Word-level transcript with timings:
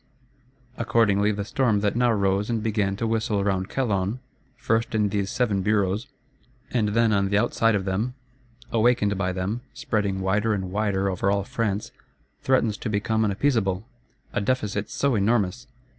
Accordingly, 0.77 1.31
the 1.31 1.45
storm 1.45 1.81
that 1.81 1.95
now 1.95 2.11
rose 2.11 2.49
and 2.49 2.63
began 2.63 2.95
to 2.95 3.05
whistle 3.05 3.43
round 3.43 3.69
Calonne, 3.69 4.19
first 4.57 4.95
in 4.95 5.09
these 5.09 5.29
Seven 5.29 5.61
Bureaus, 5.61 6.07
and 6.71 6.89
then 6.95 7.13
on 7.13 7.29
the 7.29 7.37
outside 7.37 7.75
of 7.75 7.85
them, 7.85 8.15
awakened 8.71 9.15
by 9.15 9.31
them, 9.31 9.61
spreading 9.75 10.19
wider 10.21 10.55
and 10.55 10.71
wider 10.71 11.07
over 11.07 11.29
all 11.29 11.43
France, 11.43 11.91
threatens 12.41 12.77
to 12.77 12.89
become 12.89 13.23
unappeasable. 13.23 13.83
A 14.33 14.41
Deficit 14.41 14.89
so 14.89 15.13
enormous! 15.13 15.67